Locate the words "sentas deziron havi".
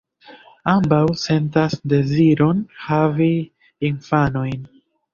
1.25-3.31